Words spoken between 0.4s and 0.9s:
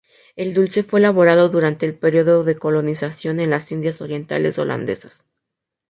dulce